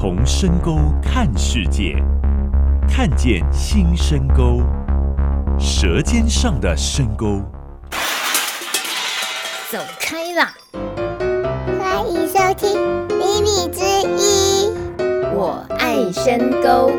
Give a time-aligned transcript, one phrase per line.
[0.00, 1.96] 从深沟看世界，
[2.88, 4.62] 看见新深沟，
[5.58, 7.42] 舌尖上的深沟。
[9.72, 10.54] 走开啦！
[11.80, 12.78] 欢迎收听
[13.16, 13.82] 《秘密之
[14.16, 14.70] 一》，
[15.34, 16.92] 我爱深沟。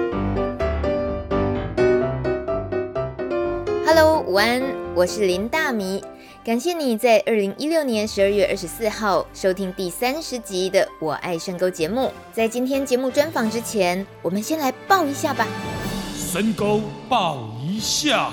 [3.86, 4.62] Hello，午安，
[4.94, 6.04] 我是林大米。
[6.50, 12.12] 感谢你在二零一六年十二月二十四号收听第三十集的《我爱深沟》节目。
[12.34, 15.46] 在今天节目专访之前，我们先来报一下吧。
[16.16, 18.32] 深沟抱一下。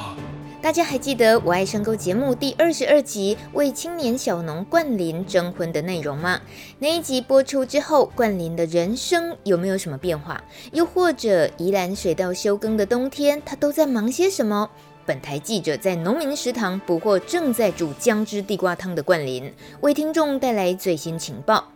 [0.62, 6.40] 大家还记得《我爱深沟》节目第二十二集为青年小农冠霖征婚的内容吗？
[6.78, 10.42] 那一集播出之后，冠霖的人生有没有什么变化？
[10.72, 14.70] 又或者宜兰水稻休耕的冬天，他都在忙些什么？
[15.06, 21.72] 本台记者在农民食堂捕获正在煮姜汁地瓜汤的冠霖，为听众带来最新情报。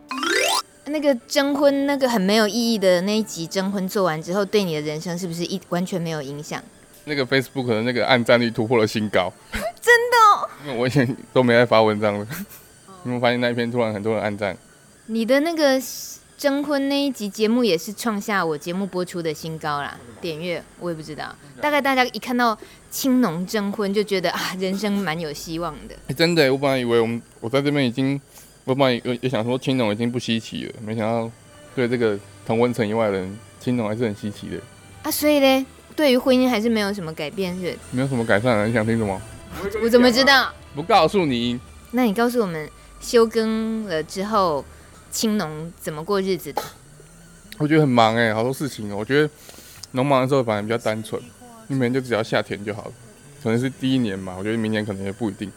[0.87, 6.61] 那个征婚，那个很没有意义的那一集征婚做完之后，对你的人生是不是一完全没有影响？
[7.05, 9.33] 那个 Facebook 的那个按赞率突破了新高，
[9.81, 10.51] 真的哦。
[10.67, 12.27] 因为我以前都没在发文章了，
[13.05, 14.56] 你们发现那一篇突然很多人按赞？
[15.06, 15.81] 你的那个。
[16.41, 22.56] 征婚那一集节目也是创下我节目播出的新高啦，点阅我也不知道，大概大家一看到
[22.91, 25.94] 青农征婚就觉得啊，人生蛮有希望的。
[26.06, 28.18] 欸、真的，我本来以为我们我在这边已经，
[28.64, 31.30] 我本来也也想说青农已经不稀奇了，没想到
[31.77, 34.56] 对这个同温层以外的人，青农还是很稀奇的。
[35.02, 37.77] 啊，所以呢，对于婚姻还是没有什么改变，是？
[37.91, 38.64] 没有什么改善啊？
[38.64, 39.20] 你想听什么？
[39.83, 40.50] 我怎么知道？
[40.74, 41.61] 不告诉你。
[41.91, 42.66] 那你告诉我们，
[42.98, 44.64] 休耕了之后。
[45.11, 46.62] 青农怎么过日子的？
[47.58, 48.97] 我觉得很忙哎、欸，好多事情哦。
[48.97, 49.28] 我觉得
[49.92, 51.20] 农忙的时候反而比较单纯，
[51.67, 52.92] 你每天就只要下田就好了。
[53.42, 55.50] 可能是第一年嘛，我觉得明年可能也不一定，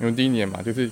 [0.00, 0.90] 因为第一年嘛，就是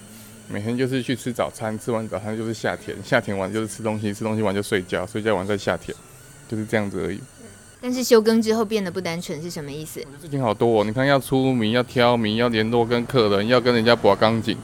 [0.49, 5.97] 每天就是去吃早餐，吃完早餐就是下田，下田完就是吃东西，吃东西完就睡觉，睡觉完再下田，
[6.49, 7.21] 就是这样子而已。
[7.81, 10.01] 但是休耕之后变得不单纯是什么意思？
[10.23, 14.57] 事情好多哦，你看要出名，要挑米，要联络跟客人，要跟人家拔钢筋，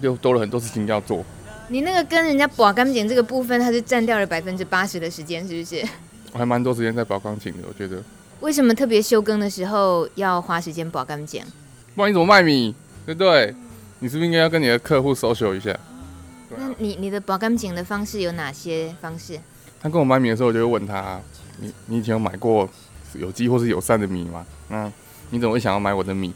[0.00, 1.24] 就多了很多事情要做。
[1.68, 5.82] 你那个跟人家把钢琴这个部分，它是占掉了百分之八十的时间，是不是？
[6.32, 8.02] 我还蛮多时间在保钢琴的，我觉得。
[8.40, 11.42] 为什么特别休耕的时候要花时间把钢琴？
[11.94, 12.74] 不然你怎么卖米？
[13.06, 13.54] 对不对？
[14.00, 15.74] 你是不是应该要跟你的客户 social 一下？
[16.56, 19.40] 那你你的保钢琴的方式有哪些方式？
[19.80, 21.20] 他跟我买米的时候，我就会问他：
[21.60, 22.68] 你你以前有买过
[23.14, 24.44] 有机或是友善的米吗？
[24.68, 24.90] 那
[25.30, 26.34] 你怎么会想要买我的米？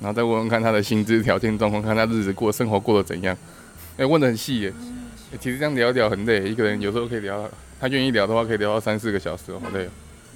[0.00, 3.36] 然后再问问看他的薪资条件状况，看他日子过生活过得怎样。
[4.00, 4.72] 哎、欸，问的很细耶、
[5.32, 5.38] 欸。
[5.38, 7.46] 其实这样聊一聊很累，一个人有时候可以聊，
[7.78, 9.86] 他愿意聊的话，可以聊到三四个小时，好累。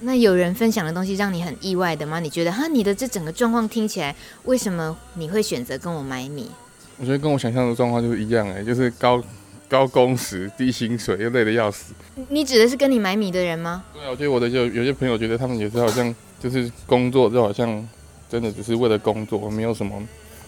[0.01, 2.19] 那有人分享的东西让你很意外的吗？
[2.19, 6.51] 你觉得哈，你的这整个状况听起来，为什么你会选择跟我买米？
[6.99, 9.19] 我觉得跟我想象的状况就是一样哎，就是高
[9.67, 11.95] 高工时、低薪水，又累得要死。
[12.29, 13.83] 你指的是跟你买米的人吗？
[13.95, 17.89] 对啊，我觉得我的有有些朋友觉得他们有时候好像就是工作，就好像
[18.29, 19.99] 真的只是为了工作，没有什么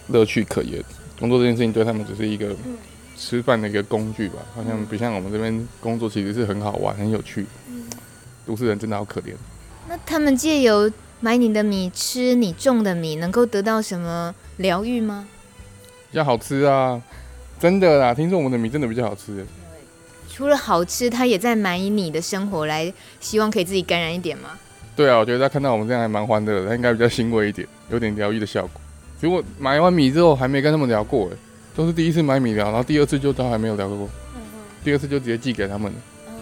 [0.10, 0.80] 乐趣可言。
[1.20, 2.56] 工作这件事情对他们只是一个。
[3.18, 7.46] 吃饭的一个工具吧，好像不像我们这边工作，其实是很好玩、很有趣。
[8.46, 9.34] 都市人真的好可怜。
[9.90, 10.90] 那他们借由
[11.20, 15.28] 买你的米、吃你种的米，能够得到什么疗愈吗？
[16.10, 17.02] 比较好吃啊，
[17.60, 18.14] 真的啦！
[18.14, 19.46] 听说我们的米真的比较好吃。
[20.30, 24.52] 除了好吃，他也在买你的生活来，希望可以自己感染一点吗？
[24.96, 28.80] 对啊，我觉得他看到我们这样还蛮欢乐的，他应该比较欣慰一点，有点疗愈的效果。
[29.20, 31.38] 结果买完米之后，还没跟他们聊过哎。
[31.78, 35.98] 都是第一次买米聊，然后第二次就都还没有聊过，嗯嗯，第二次就直接寄给他们了。
[36.30, 36.34] 嗯，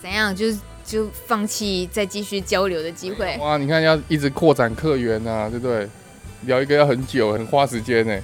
[0.00, 0.34] 怎样？
[0.34, 3.36] 就是就放弃再继续交流的机会？
[3.38, 5.86] 哇，你看要一直扩展客源啊，对不对？
[6.46, 8.18] 聊一个要很久，很花时间呢，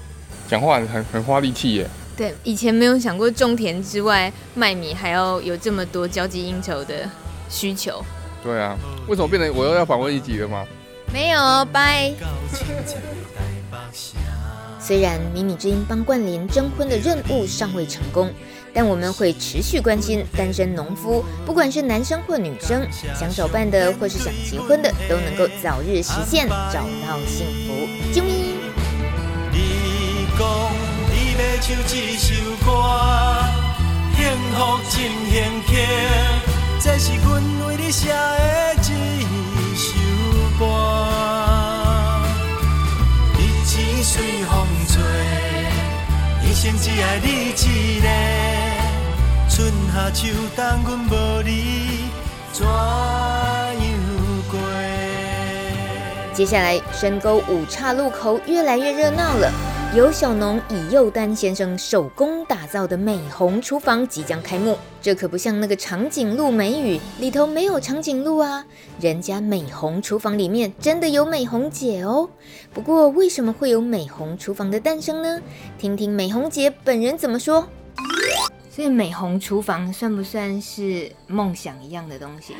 [0.49, 1.87] 讲话很很花力气耶。
[2.17, 7.09] 对，以前没有想过种田之外卖米还要有这么多交际应酬的
[7.51, 8.03] 需求。
[8.43, 8.75] 对啊，
[9.07, 10.65] 为什么变成我又要访问一集了吗？
[11.13, 12.15] 没有，拜。
[14.89, 18.33] 虽然米米之音帮冠霖征婚的任务尚未成功，
[18.73, 27.87] 但我们会持续关心单身农夫，不管是男生或女生，想找伴的或是想结婚的，都能够早日实现，找到幸福。
[28.15, 28.55] 啾咪。
[29.53, 30.71] 你说
[31.13, 32.33] 你要唱这首
[32.65, 32.73] 歌，
[34.17, 34.25] 幸
[34.55, 34.97] 福真
[35.29, 35.37] 幸
[35.67, 35.69] 福，
[36.81, 37.29] 这是阮
[37.67, 39.93] 为你写的一首
[40.59, 41.48] 歌。
[44.03, 45.03] 随风吹，
[46.49, 48.09] 一生只爱你一个。
[49.49, 51.51] 春夏秋冬，阮无你
[52.53, 52.73] 怎样
[54.51, 54.59] 过？
[56.33, 59.53] 接下来，深沟五岔路口越来越热闹了。
[59.97, 64.77] 由小农以幼丹先生手工打造的美红厨房即将开幕。
[65.01, 68.67] 这可不像那个长颈鹿美语里头没有长颈鹿啊，
[69.01, 72.29] 人家美红厨房里面真的有美红姐哦。
[72.75, 75.41] 不过为什么会有美红厨房的诞生呢？
[75.79, 77.67] 听听美红姐本人怎么说。
[78.71, 82.53] 所以美红厨房算不算是梦想一样的东西？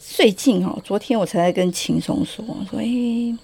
[0.00, 3.38] 最近哦，昨天我才在跟秦松说，说哎、欸，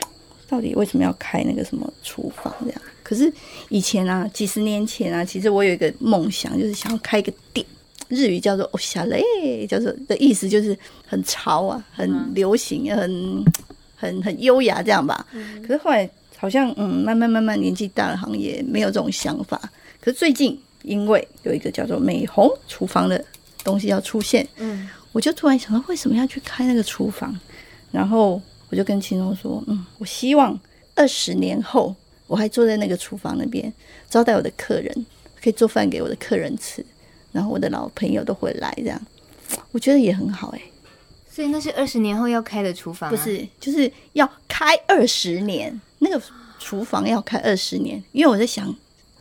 [0.51, 2.83] 到底为什么要开那个什么厨房这样？
[3.05, 3.33] 可是
[3.69, 7.65] 以前啊，几十年前啊，其实我有一个梦想，就是想要开一个店，
[8.09, 9.23] 日语叫做“哦夏嘞”，
[9.71, 10.77] 叫做的意思就是
[11.07, 13.45] 很潮啊，很流行，很
[13.95, 15.25] 很很优雅这样吧。
[15.63, 19.61] 可是后来好像嗯，慢慢慢慢年纪大了，好像也没有这种想法。
[20.01, 20.61] 可是最近。
[20.83, 23.23] 因为有一个叫做美红厨房的
[23.63, 27.39] 东西要出现，嗯，我就突然想到为什么要去开那个厨房，
[27.93, 28.41] 然后
[28.71, 30.59] 我就跟青龙说，嗯，我希望
[30.95, 31.95] 二十年后
[32.27, 33.73] 我还坐在那个厨房那边
[34.09, 35.07] 招待我的客人，
[35.43, 36.85] 可以做饭给我的客人吃，
[37.33, 39.01] 然后我的老朋友都会来，这样
[39.73, 40.65] 我觉得也很好哎、欸。
[41.29, 43.11] 所以那是二十年后要开的厨房、啊？
[43.11, 46.21] 不是，就是要开二十年，那个
[46.59, 48.75] 厨房要开二十年，因为我在想，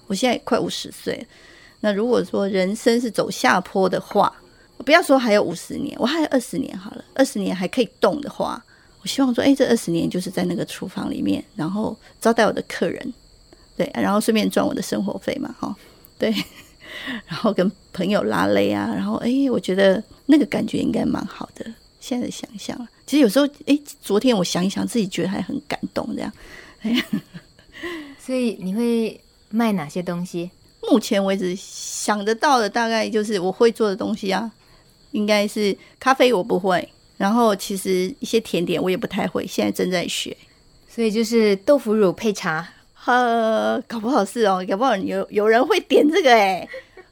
[0.07, 1.25] 我现在快五十岁。
[1.81, 4.35] 那如果说人生是走下坡的话，
[4.85, 8.61] 不要说还有五十年，我还有二十年好了，二十年还可以动的话，
[9.01, 13.13] 我希望说，哎，这二十年就是在那个厨房里面，然后招待我的客人，
[13.77, 15.75] 对，然后顺便赚我的生活费嘛，哈，
[16.17, 16.33] 对，
[17.25, 21.65] 然后跟朋友拉勒啊，然后哎，我觉得那个感觉应该蛮好的。
[22.01, 26.31] 现在想想，其实有时候，哎，昨天我想一想，自己觉得还很感动，这样。
[26.81, 26.95] 哎，
[28.19, 29.19] 所以你会
[29.49, 30.49] 卖哪些东西？
[30.89, 34.49] 目前为止想得到的大概就是我会做的东西啊，
[35.11, 36.87] 应该是咖啡我不会，
[37.19, 40.35] 然后其实一些甜点我也不太会，现在正在学，
[40.87, 42.65] 所以就是豆腐乳配茶，
[43.05, 46.65] 呃，搞不好是哦，搞不好有有人会点这个哎，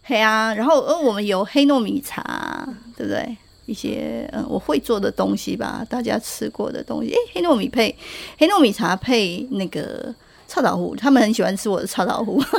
[0.03, 2.65] 嘿啊，然后呃我们有黑糯米茶，
[2.95, 3.35] 对不对？
[3.65, 7.93] 一些嗯我会做的东西吧，大家吃过的东西，哎，黑糯米配
[8.37, 10.15] 黑糯米茶配那个
[10.47, 12.41] 臭豆腐，他们很喜欢吃我的臭豆腐。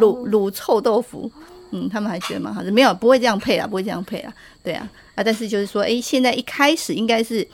[0.00, 1.30] 卤卤臭豆腐，
[1.76, 4.32] 嗯，他们还觉得蛮好的，没有不会这样配啦，不会这样配啦，
[4.64, 7.46] 对啊啊，但是就是说，哎、现在一开始应该是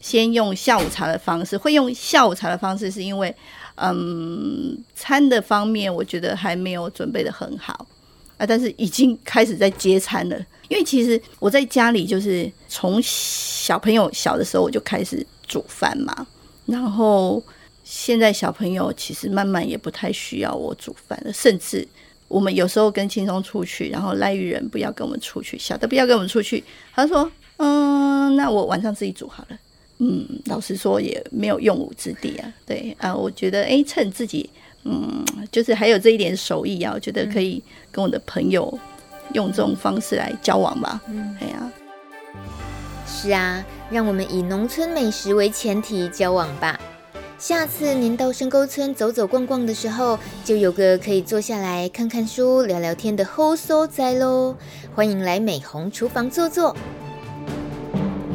[0.00, 3.32] 先用下午茶的方式，会用下午茶的方式，是因为
[3.76, 7.86] 嗯，餐的方面我觉得还没有准备得很好
[8.36, 10.36] 啊，但是已经开始在接餐了，
[10.68, 16.26] 因为其实我在家里就是从小朋友小的时候我就开始煮饭嘛，
[16.66, 17.40] 然后。
[17.90, 21.88] 现在小朋友其实慢慢也不太需要我煮饭了，甚至
[22.28, 26.62] 我们有时候跟轻松出去，然后赖玉人不要跟我们出去，小的不要跟我们出去，
[26.94, 29.58] 他说：“嗯，那我晚上自己煮好了。”
[30.00, 32.52] 嗯，老实说也没有用武之地啊。
[32.64, 34.48] 对啊，我觉得哎，趁自己
[34.84, 37.60] 嗯，就是还有这一点手艺啊，我觉得可以
[37.90, 38.78] 跟我的朋友
[39.32, 41.02] 用这种方式来交往吧。
[41.08, 41.72] 嗯，哎呀，
[43.06, 46.78] 是啊，让我们以农村美食为前提交往吧。
[47.38, 54.56] 下次您到深沟村走走逛逛的时候，就有个可以坐下来看看书、聊聊天的后所在喽。
[54.92, 56.76] 欢迎来美红厨房坐坐。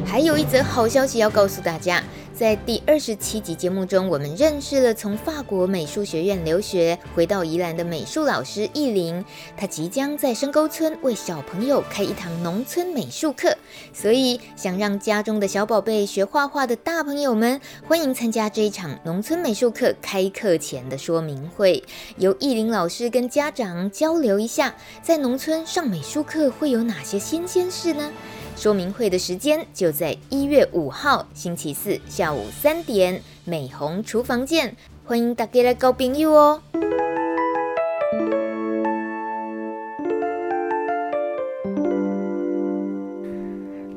[0.05, 2.01] 还有一则好消息要告诉大家。
[2.33, 9.23] 在第二十七集节目中，我们认识了从法国美术学院留学回到宜兰的美术老师艺玲。
[9.55, 13.55] 她即将在深沟村为小朋友开一堂农村美术课，
[13.93, 21.83] 所以想让家中的小宝贝学画画的大朋友们，欢迎参加这一场农村美术课开课前的说明会，
[22.17, 28.11] 由艺玲老师跟家长交流一下，在农村上美术课会有哪些新鲜事呢？
[28.55, 36.61] 说明会的时间就在一月五号星期四下午三点，美红厨房见，欢迎大家来交朋友哦。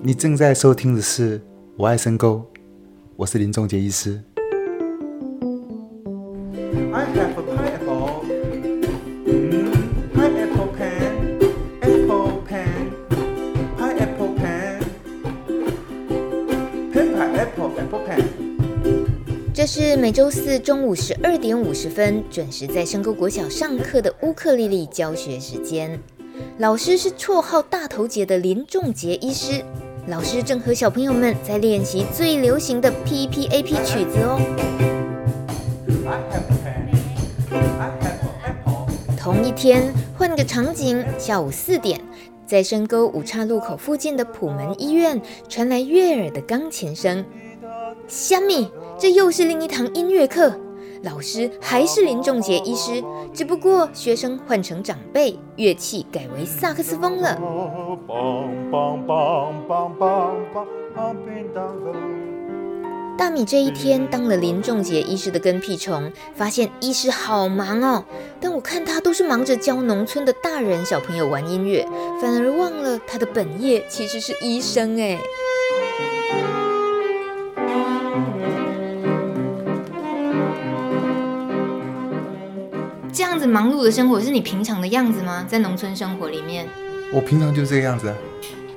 [0.02, 1.38] 你正在收听的是
[1.76, 2.44] 《我爱深沟》，
[3.16, 4.20] 我是林仲杰医师。
[19.66, 25.98] 是每周四中午十二点五十分准时在深沟国小上课的乌克丽丽教学时间。
[26.58, 29.64] 老师是绰号大头姐的林仲杰医师。
[30.06, 34.40] 老师正和小朋友们在练习最流行的 P P A P 曲子哦。
[39.18, 42.00] 同一天，换个场景，下午四点，
[42.46, 47.24] 在深沟五岔路口附近的普门医院传来悦耳的钢琴声。
[48.08, 50.54] 虾米，这又是另一堂音乐课。
[51.02, 53.02] 老师还是林仲杰医师，
[53.34, 57.36] 只不过学生换成长辈，乐器改为萨克斯风了。
[63.18, 68.04] 大米这一天当了林仲杰医师的跟屁虫，发现医师好忙哦。
[68.40, 71.84] 但我看他都是忙着教农村的大人小朋友玩音乐，
[72.20, 75.18] 反而忘了他的本业其实是医生哎。
[83.46, 85.46] 子忙碌的生活是你平常的样子吗？
[85.48, 86.66] 在农村生活里面，
[87.12, 88.16] 我平常就是这个样子啊。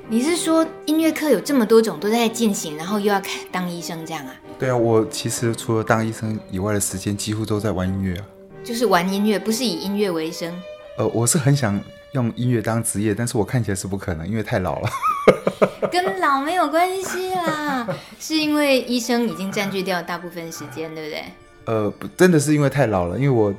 [0.08, 4.34] 你是说音乐课有这么多种都在进行，然后又要当医生这样啊？
[4.58, 8.24] 对啊，我其实除了当医生以外的时间，几乎都在玩音乐啊。
[8.62, 10.52] 就是玩音乐，不是以音乐为生。
[10.96, 11.80] 呃，我是很想
[12.12, 14.88] 用音乐当职业，但是我看起来是不可能，因为太老了。
[15.90, 17.88] 跟老没有关系啦，
[18.20, 21.24] 是因为医生已经占据掉大部分时间，对不对？
[21.64, 23.52] 呃，不，真的是因为太老了，因为我。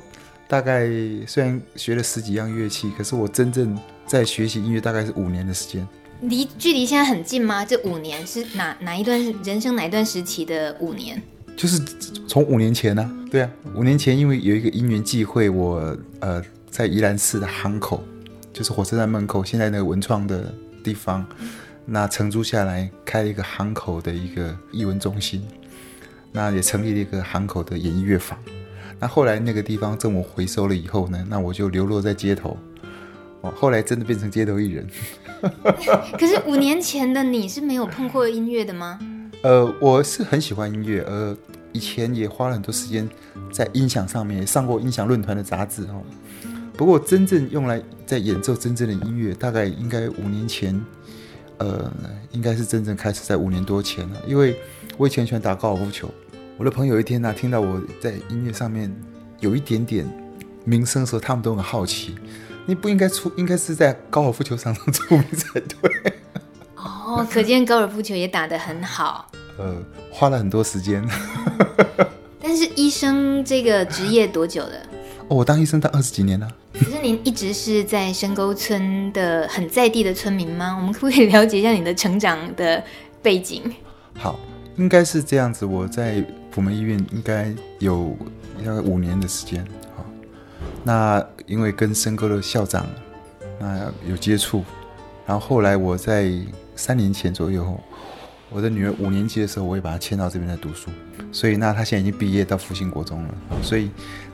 [0.52, 0.86] 大概
[1.26, 3.74] 虽然学了十几样乐器，可是我真正
[4.06, 5.88] 在学习音乐大概是五年的时间。
[6.20, 7.64] 离距离现在很近吗？
[7.64, 11.22] 这五年是哪哪一段人生哪一段时期的五年？
[11.56, 11.78] 就是
[12.28, 13.08] 从五年前呢、啊？
[13.30, 18.04] 对啊，五年前因为有一个因缘际会，我呃在宜兰市的航口，
[18.52, 20.52] 就是火车站门口，现在那个文创的
[20.84, 21.26] 地方，
[21.86, 25.42] 那承租下来开了一个航口的一个艺文中心，
[26.30, 28.38] 那也成立了一个航口的演艺乐坊。
[29.02, 32.56] 那后来那个地方政府回收了以后呢，那我就流落在街头。
[33.40, 34.86] 哦，后来真的变成街头艺人。
[36.16, 39.00] 可是五年前的你是没有碰过音乐的吗？
[39.42, 41.36] 呃，我是很喜欢音乐，呃，
[41.72, 43.10] 以前也花了很多时间
[43.52, 46.00] 在音响上面，也上过音响论坛的杂志哦。
[46.76, 50.80] 不过真正用来在演奏真正的音乐，大概应该五年前，
[51.58, 51.92] 呃，
[52.30, 54.56] 应该是真正开始在五年多前了，因为
[54.96, 56.08] 我以前喜欢打高尔夫球。
[56.62, 58.88] 我的朋友一天呢、啊，听到我在音乐上面
[59.40, 60.08] 有一点点
[60.64, 62.14] 名声的时候，他们都很好奇。
[62.66, 66.12] 你不应该出，应该是在高尔夫球场上出名才对。
[66.76, 69.28] 哦，可见高尔夫球也打得很好。
[69.58, 69.74] 呃，
[70.08, 71.04] 花了很多时间。
[72.40, 74.76] 但是医生这个职业多久了？
[75.26, 76.48] 哦，我当医生当二十几年了。
[76.74, 80.76] 可是您一直是在深沟村的很在地的村民吗？
[80.78, 82.80] 我们可不可以了解一下你的成长的
[83.20, 83.64] 背景？
[84.14, 84.38] 好，
[84.76, 85.66] 应该是这样子。
[85.66, 86.24] 我在。
[86.52, 88.14] 普门医院应该有
[88.62, 89.66] 大概五年的时间，
[89.96, 90.04] 好，
[90.84, 92.86] 那因为跟深沟的校长
[93.58, 94.62] 那有接触，
[95.26, 96.30] 然后后来我在
[96.76, 97.80] 三年前左右，
[98.50, 100.90] 我的女儿五年级的时候，我也把她迁到这边来读书，
[101.32, 103.90] 所以那她现在已经毕业到复兴国中了，所以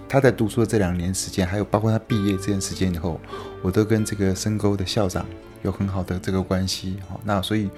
[0.09, 3.21] 她在读书的这两年时间，还有包括她毕业这段时间以后，
[3.63, 5.25] 我都跟这个深沟的校长
[5.63, 7.71] 有很好的这个关系，好，那所以。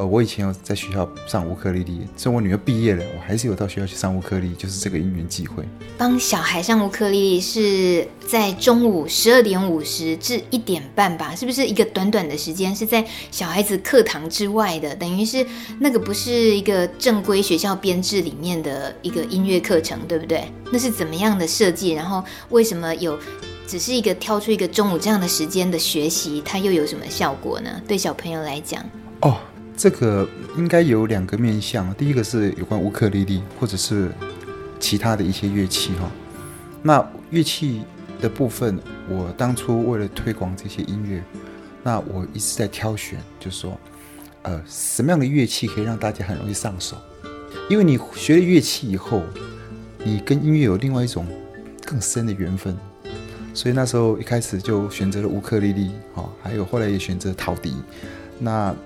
[0.00, 5.62] 呃，我以前有在学校上乌克丽丽，所以我女儿毕业了，我还是有到学校去上乌克丽丽，就是这个因缘际会。
[5.98, 11.36] 帮小孩上乌克丽丽是在中午十二点五十至一点半吧？
[11.36, 12.74] 是不是一个短短的时间？
[12.74, 15.46] 是在小孩子课堂之外的，等于是
[15.78, 20.50] 那个不是一个正规学校编制里面的一个音乐课程，对不对？
[20.72, 21.90] 那是怎么样的设计？
[21.90, 23.18] 然后为什么有
[23.66, 27.70] 只是一个挑出一个中午这样的时间的学习，它又有什么效果呢？
[27.86, 28.82] 对小朋友来讲，
[29.20, 29.36] 哦。
[29.80, 34.10] 这个应该有两个面向，第一个是有关乌克丽丽，或者是
[34.78, 36.10] 其他的一些乐器哈。
[36.82, 37.80] 那乐器
[38.20, 41.24] 的部分，我当初为了推广这些音乐，
[41.82, 43.80] 那我一直在挑选，就是说，
[44.42, 46.98] 呃，什么样的乐器可以让大家很容易上手？
[47.70, 49.22] 因为你学了乐器以后，
[50.04, 51.26] 你跟音乐有另外一种
[51.86, 52.76] 更深的缘分，
[53.54, 57.76] 所以那时候一开始就选择了乌克丽丽，哈，还有后来也选择陶笛，
[58.38, 58.76] 那。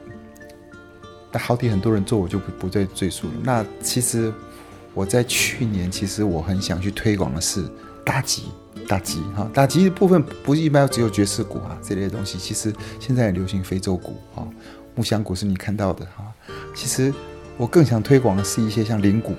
[1.35, 3.33] 那陶笛很多人做，我就不不再赘述了。
[3.43, 4.33] 那其实
[4.95, 7.69] 我在去年，其实我很想去推广的是
[8.05, 8.45] 打击，
[8.87, 12.39] 打击哈，打击的部分不是一般只有爵士鼓啊这类的东西。
[12.39, 14.47] 其实现在也流行非洲鼓哈，
[14.95, 16.25] 木箱鼓是你看到的哈。
[16.73, 17.13] 其实
[17.57, 19.35] 我更想推广的是一些像铃鼓，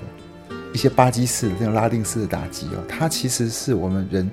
[0.74, 4.30] 一些巴基式的这种拉丁式的打击哦，它其实是我们人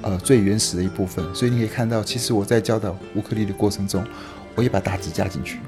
[0.00, 1.22] 呃最原始的一部分。
[1.34, 4.02] 所以你可以看到，其实我在教导乌克丽的过程中，
[4.54, 5.58] 我也把打击加进去。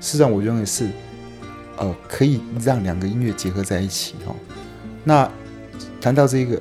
[0.00, 0.88] 事实上，我认为是，
[1.76, 4.34] 呃，可以让两个音乐结合在一起哈。
[5.04, 5.30] 那
[6.00, 6.60] 谈到这个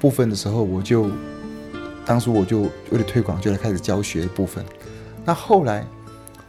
[0.00, 1.08] 部分的时候，我就
[2.04, 4.64] 当初我就为了推广，就来开始教学的部分。
[5.24, 5.86] 那后来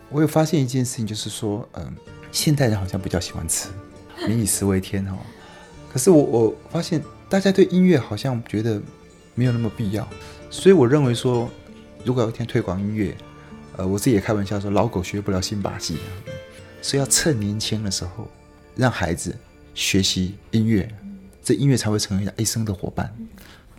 [0.10, 1.94] 我有发现一件事情，就是说，嗯、呃，
[2.32, 3.70] 现代人好像比较喜欢吃，
[4.28, 5.18] 民以食为天哦。
[5.94, 8.82] 可是我我发现大家对音乐好像觉得
[9.36, 10.08] 没有那么必要，
[10.50, 11.48] 所以我认为说，
[12.04, 13.16] 如果有一天推广音乐。
[13.78, 15.96] 呃，我自己也开玩笑说，老狗学不了新把戏，
[16.82, 18.28] 所以要趁年轻的时候，
[18.76, 19.36] 让孩子
[19.74, 20.90] 学习音乐，
[21.44, 23.14] 这音乐才会成为他一生的伙伴。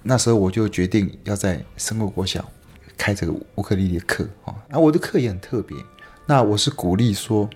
[0.03, 2.49] 那时候我就决定要在深沟国小
[2.97, 5.77] 开这个乌克丽丽的课啊，然后我的课也很特别。
[6.27, 7.49] 那我是鼓励说，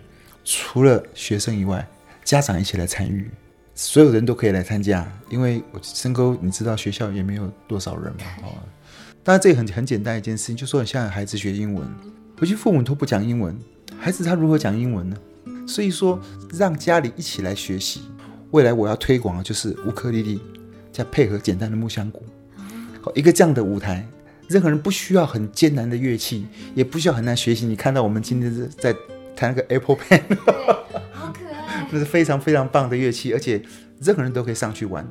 [0.44, 1.86] 除了学生以外，
[2.24, 3.30] 家长一起来参与，
[3.74, 8.52] 所有人都可以来参加，因为我深沟你知道学校也没有多少人嘛，哦。
[9.22, 11.88] 当然这也很很简单一件事情，就说你像孩子学英文，
[12.38, 13.56] 回去父母都不讲英文，
[13.98, 15.16] 孩子他如何讲英文呢？
[15.66, 16.20] 所以说
[16.52, 18.02] 让家里一起来学习，
[18.50, 20.40] 未来我要推广的就是乌克丽丽，
[20.92, 22.22] 再配合简单的木箱鼓，
[23.00, 24.06] 好一个这样的舞台。
[24.48, 27.66] 任何人不需要很艰难的乐器，也不需要很难学习。
[27.66, 28.94] 你看到我们今天是在
[29.34, 30.22] 弹那个 Apple Pen，
[31.12, 33.60] 好可爱， 那是非常非常棒的乐器，而且
[34.00, 35.04] 任何人都可以上去玩。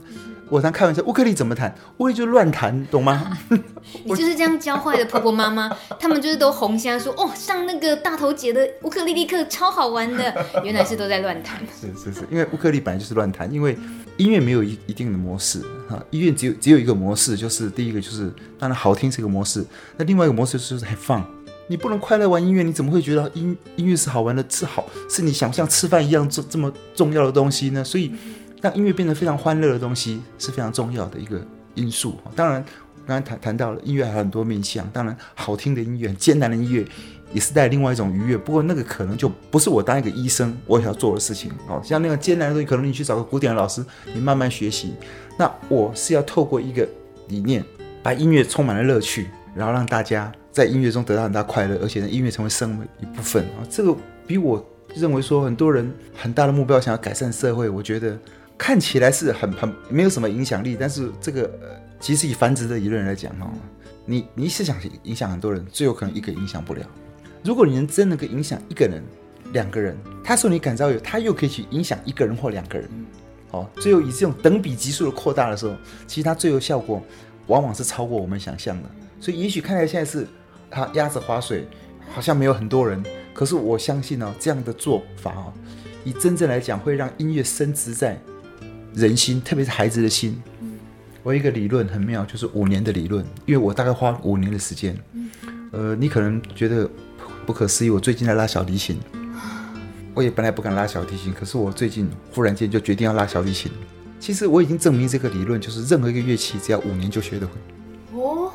[0.49, 1.73] 我常开玩笑，乌克丽怎么弹？
[1.97, 3.37] 乌克丽就乱弹，懂吗？
[4.03, 11.59] 你就是这样教坏的婆婆妈妈， 他们就是都红瞎说哦，上那个大头姐的乌克丽丽课超好玩的，原来是都在乱弹。
[11.79, 13.75] 是是是，因为乌克丽本来就是乱弹，因为
[14.17, 15.59] 音乐没有一一定的模式
[15.89, 19.65] 哈，音乐只有只有一个模式，就是第一个就是当然好听是一个模式，
[19.97, 21.23] 那另外一个模式就是 have fun。
[21.67, 24.45] 你不能快乐玩音乐，你怎么会觉得音音乐是好玩的？
[24.47, 27.83] 是好是你想像吃饭一样这这么重要的东西呢？
[27.83, 28.11] 所以。
[28.65, 31.39] 让音乐变得非常欢乐的东西是非常重要的一个
[31.75, 32.15] 因素。
[32.35, 32.65] 当然，
[33.05, 34.89] 刚才谈谈到了音乐还有很多面向。
[34.91, 36.83] 当然，好听的音乐、艰难的音乐
[37.31, 38.35] 也是带另外一种愉悦。
[38.35, 41.79] 不过，那个可能就不是我当一个医生我想要做的事情哦。
[41.83, 44.95] 像那个艰难的东西，可能你去找个古典的老师，你慢慢学习。
[45.37, 46.89] 那我是要透过一个
[47.27, 47.63] 理念，
[48.01, 53.61] 把音乐充满了乐趣，然后让大家在音乐中得到很大快乐，而且呢，音乐成为生活一部分啊。
[53.69, 53.95] 这个
[54.25, 58.17] 比我认为说很多人很大的目标想要改善社会，我觉得。
[58.57, 61.51] 看起来是很很没有什么影响力，但是这个
[61.99, 63.51] 其实以繁殖的理论来讲哈，
[64.05, 66.81] 你你是想影响很多人，最有可能一个影响不了。
[67.43, 69.03] 如果你能真能够影响一个人、
[69.51, 72.89] 两个人，他受你感召有，他又可以去影响一个人或两个人，
[73.51, 75.75] 好，最后以这种等比级数的扩大的时候，
[76.07, 77.03] 其实它最后效果
[77.47, 78.89] 往往是超过我们想象的。
[79.19, 80.25] 所以也许看来现在是
[80.71, 81.67] 他鸭子划水，
[82.13, 85.53] 好像没有很多人，可是我相信呢，这样的做法啊，
[86.03, 88.19] 以真正来讲会让音乐升值在。
[88.95, 90.41] 人心，特别是孩子的心。
[91.21, 94.97] 我有一个理论很妙，就是五年的理论，因为我大概花五年的时间。
[95.71, 96.89] 呃，你可能觉得
[97.45, 98.99] 不可思议，我最近在拉小提琴。
[100.13, 103.69] 我也本来不敢拉小提琴，可是我最近忽然间就决定要拉小提琴。
[104.17, 107.53] 其实我已经证明这个理论，就是任何一个乐器只要五年就学得会。
[108.13, 108.49] 哦，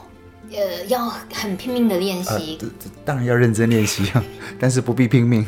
[0.50, 2.56] 呃，要很拼命的练习。
[2.62, 2.68] 呃，
[3.04, 4.10] 当然要认真练习，
[4.58, 5.44] 但是不必拼命。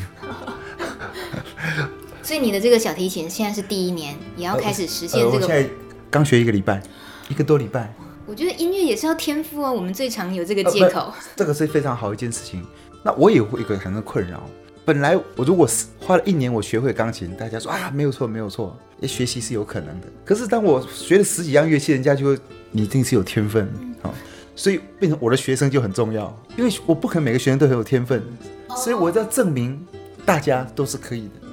[2.32, 5.36] 所以你的这个小提琴现在是第一年，也要开始实现这个。
[5.36, 5.68] 我现在
[6.10, 6.82] 刚学一个礼拜，
[7.28, 7.92] 一个多礼拜。
[8.24, 11.00] 我觉得音乐也是要天赋啊，我们最常有这个借口。
[11.00, 12.66] 呃、这个是非常好一件事情。
[13.04, 14.42] 那我也会一个很多困扰。
[14.82, 20.06] 本来我如果是花了一年我学会钢琴，大家说啊没有错没有错，学习是有可能的。
[20.24, 22.38] 可是当我学了十几样乐器，人家就会
[22.70, 23.66] 你一定是有天分
[24.00, 24.10] 啊、哦，
[24.56, 28.22] 所以变成我的学生就很重要，因为我不可能每个学生都很有天分，
[28.74, 29.86] 所以我要证明
[30.24, 31.51] 大家都是可以的。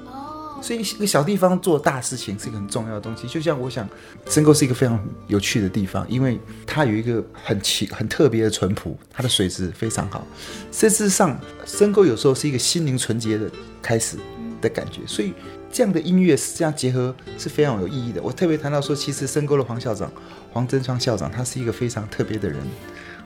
[0.60, 3.26] 所以一个小地方做大事情是一个很重要的东西。
[3.26, 3.88] 就像我想，
[4.26, 10.26] 深沟是一个非常有趣的地方，因为它有一个很奇、很特别的淳朴，它的水质非常好。
[10.70, 14.16] 事实上，深沟有时候是一个心灵纯洁的开始
[14.60, 15.00] 的感觉。
[15.06, 15.32] 所以
[15.72, 18.22] 这样的音乐是这样结合是非常有意义的。
[18.22, 20.12] 我特别谈到说，其实深沟的黄校长
[20.52, 22.58] 黄贞双校长，他是一个非常特别的人。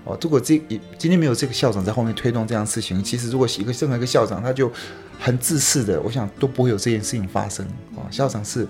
[0.05, 0.59] 哦，如果这
[0.99, 4.71] 今天没有这个校长在后面推动这样的事情，其实如果一个任何一个校长他就
[5.19, 7.67] 很自私的，我想都不会有这件事情发生。
[7.97, 8.67] 啊，校长是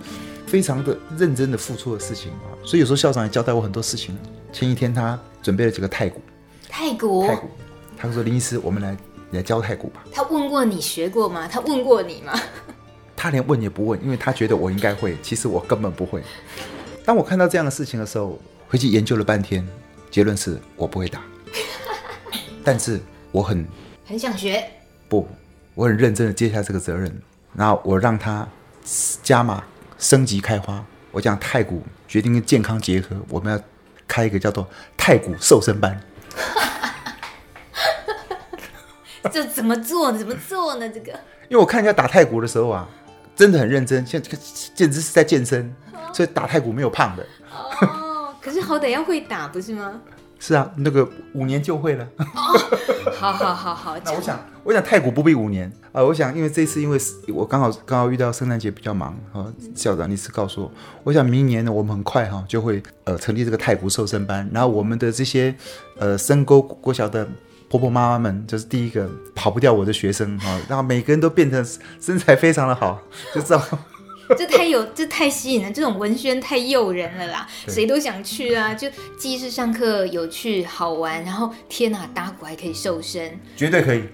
[0.47, 4.17] 非常的认真的付出的事情啊，所以有时候校长也交代我很多事情。
[4.53, 6.21] 前一天他准备了几个太鼓，
[6.69, 7.49] 太鼓，太鼓，
[7.97, 8.97] 他说林医师，我们来
[9.33, 10.05] 来教太鼓吧。
[10.13, 11.49] 他问过你学过吗？
[11.49, 12.33] 他问过你吗？
[13.17, 16.23] 他连问也不问，因为他觉得我应该会，其实我根本不会。
[17.05, 19.67] 当我看到这样的事情的时候，回去研究了半天。
[20.15, 21.21] 结论是我不会打，
[22.63, 23.01] 但是
[23.33, 23.67] 我很
[24.07, 24.65] 很想学。
[25.09, 25.29] 不，
[25.75, 27.13] 我很认真的接下这个责任，
[27.53, 28.47] 然后我让他
[29.25, 29.65] 加码
[29.99, 30.85] 升级开花。
[31.11, 33.61] 我讲太古决定跟健康结合，我们要
[34.07, 34.65] 开一个叫做
[34.97, 36.01] 太古瘦身班。
[39.33, 40.13] 这怎么做？
[40.13, 40.89] 怎么做呢？
[40.89, 41.11] 这个，
[41.49, 42.89] 因为我看人家打太鼓的时候啊，
[43.35, 44.39] 真的很认真，像这个
[44.77, 45.75] 简直是在健身，
[46.13, 47.27] 所以打太鼓没有胖的。
[48.45, 50.03] 可是好歹要会打，不是吗？
[50.39, 52.07] 是啊，那个五年就会了。
[52.19, 52.53] 哦，
[53.17, 53.97] 好好好好。
[54.05, 56.03] 那我想，我想太古不必五年啊。
[56.03, 59.47] 我想，因为这次因为我刚好刚好遇到圣诞节比较忙啊。
[59.75, 60.73] 校长，你是告诉我，
[61.05, 65.55] 我想明年呢，我们很快哈就会呃成立这个太古瘦身班，然后我们的这些
[65.97, 67.27] 呃深沟国小的
[67.71, 71.65] 婆婆妈妈们，就是第一个跑不掉我的学生哈，然后每个人都变成
[71.99, 73.01] 身材非常的好，
[73.35, 73.63] 就知道
[74.37, 78.73] 这太有，这太吸引了，这种文宣太诱人了啦，谁都想去啊！
[78.73, 84.05] 就既是上课有趣好玩，然后天哪，打鼓还可以瘦身，绝对可以，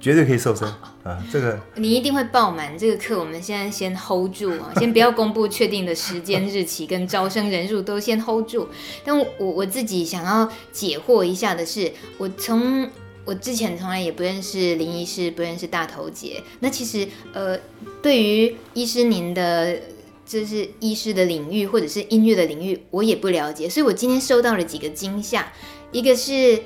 [0.00, 1.22] 绝对可以瘦身啊，啊！
[1.32, 2.76] 这个你一定会爆满。
[2.78, 8.68] 这个课我们现在先 hold 住啊，先不要公布确定的时间、日期跟招生人数，都先 hold 住。
[9.04, 12.88] 但我我自己想要解惑一下的是，我从
[13.28, 16.42] 我之前从来也不认识林医师，不认识大头姐。
[16.60, 17.58] 那其实，呃，
[18.00, 19.78] 对于医师您的
[20.24, 23.68] 就是医师的领域或者是音乐的领域，我也不了解。
[23.68, 25.52] 所以我今天收到了几个惊吓。
[25.92, 26.58] 一个是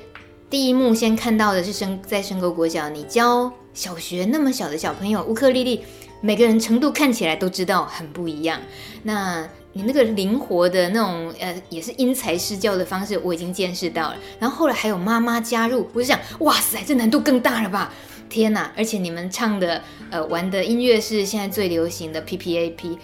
[0.49, 5.81] 第一幕先看到的是深在深沟国小，你教小学那么小的小朋友乌克丽丽，
[6.21, 8.61] 每个人程度看起来都知道很不一样。
[9.03, 14.17] 那你那个灵活的那种，呃，也是因材施教的方式，我已经见识到了。
[14.39, 17.91] 然后后来还有妈妈加入，我就想，哇塞，这难度更大了吧？
[18.29, 18.71] 天哪！
[18.75, 22.97] 而且你们唱的，呃，玩的音乐是现在最流行的 P P A P。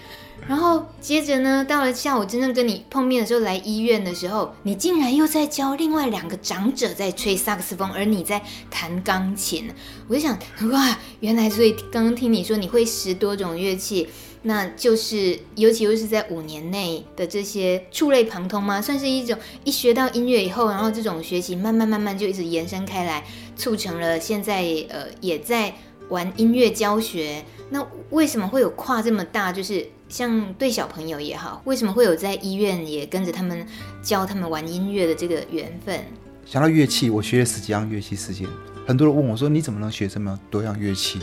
[0.48, 9.70] 然后接着呢，到了下午真正跟你碰面的时候，来医院的时候，你竟然又在教另外两个长者在吹萨克斯风，而你在弹钢琴。
[10.08, 10.38] 我就想，
[10.72, 14.08] 哇，原来所以刚刚听你说你会十多种乐器。
[14.42, 18.82] 那就是，尤其又是在五年内的这些触类旁通吗？
[18.82, 23.26] 算是一种一学到音乐以后，然后这种学习慢慢慢慢就一直延伸开来，
[23.58, 25.74] 促成了现在呃也在
[26.08, 27.44] 玩音乐教学。
[27.70, 29.52] 那为什么会有跨这么大？
[29.52, 33.68] 就是像对小朋友也好，为什么会有在医院也跟着他们
[34.02, 36.00] 教他们玩音乐的这个缘分？
[36.46, 38.48] 想到乐器，我学了十几样乐器，时间
[38.88, 41.20] 很多人问我说：“你怎么能学这么多样乐器？”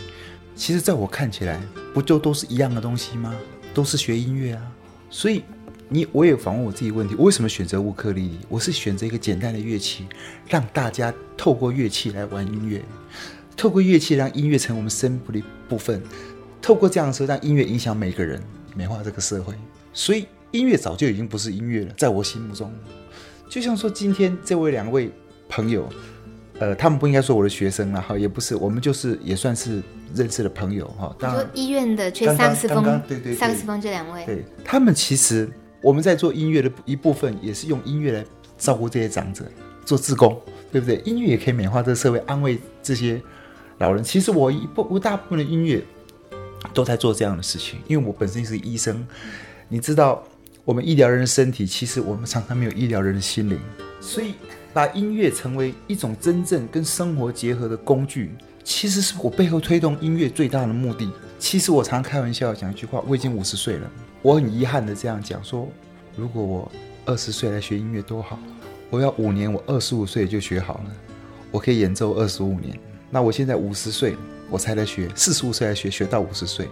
[0.57, 1.61] 其实，在我看起来，
[1.93, 3.35] 不就都是一样的东西吗？
[3.75, 4.73] 都是学音乐啊。
[5.11, 5.45] 所以，
[5.87, 8.39] 你我也反问我自己问题：我为什么选择乌克丽丽？
[8.49, 10.07] 我是选择一个简单的乐器，
[10.49, 12.83] 让大家透过乐器来玩音乐，
[13.55, 16.03] 透过乐器让音乐成我们生命的部分，
[16.63, 18.43] 透过这样的时候，让音乐影响每个人，
[18.75, 19.55] 美化这个社会。
[19.93, 22.73] 所以，音乐早就已经不是音乐了，在我心目中，
[23.51, 25.13] 就像说今天这位两位
[25.51, 25.87] 朋友。
[26.59, 29.83] 呃，他们不应该说我的学生了哈，也不是，我们就是也算是
[30.15, 31.15] 认识的朋友哈。
[31.19, 35.47] 当然，医院的吹萨克斯风，刚刚对对对，萨克斯风这两位，对他们其实
[35.83, 38.25] 我们在做音乐的一部分，也是用音乐来
[38.57, 39.45] 照顾这些长者，
[39.85, 40.41] 做志工，
[40.73, 40.97] 对不对？
[41.05, 43.21] 音乐也可以美化这个社会，安慰这些
[43.77, 44.03] 老人。
[44.03, 45.85] 其实我一不无大部分的音乐
[46.73, 49.07] 都在做这样的事情，因为我本身是医生，
[49.69, 50.25] 你知道，
[50.65, 53.61] 我们医疗人的身体，其实我们常常没有医疗人的心灵，
[54.01, 54.33] 所以。
[54.77, 61.11] 把音乐成为一种真正跟生活结合的工具，其实是我背后推动音乐最大的目的。
[61.39, 65.67] 其实我常开玩笑讲一句话：我已经五十岁了，我很遗憾的这样讲说，
[66.15, 66.71] 如果我
[67.07, 68.39] 二十岁来学音乐多好，
[68.91, 70.93] 我要五年，我二十五岁就学好了，
[71.51, 72.79] 我可以演奏二十五年。
[73.11, 74.15] 那我现在五十岁，
[74.51, 76.69] 我才来学，四十五岁来学，学到五十岁，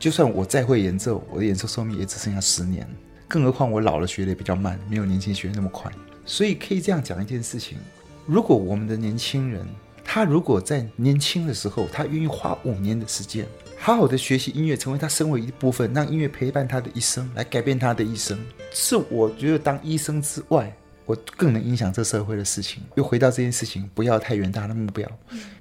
[0.00, 2.84] 就算我再会演奏，我的演奏寿命也只剩下十年。
[3.28, 5.88] 更何况我老了，学的也比较慢，没有年轻学的那么快。
[6.26, 7.78] 所以可以这样讲一件事情：
[8.26, 9.66] 如果我们的年轻人，
[10.02, 13.46] 他如果在年轻的时候，他愿意花五年的时间，
[13.78, 18.38] 好好的学习音乐，成为他生活一部分，让音乐陪伴他的一生，来改变他的一生，
[18.72, 20.74] 是我觉得当医生之外，
[21.06, 22.82] 我更能影响这社会的事情。
[22.94, 25.06] 又回到这件事情，不要太远大的目标，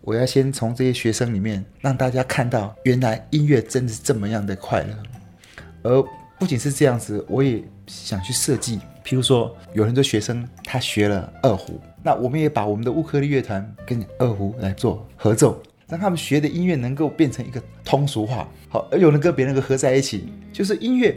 [0.01, 4.95] 我要先从这些学生里面让大家看到，原来音乐真的是这么样的快乐。
[5.83, 6.01] 而
[6.39, 8.79] 不仅是这样子，我也想去设计。
[9.03, 21.15] 譬如说，有很多学生他学了二胡，那我们也把我们的乌克丽乐团跟二胡来做合奏，让他们学的音乐能够变成一个通俗化，好，而有人跟别人合在一起，就是音乐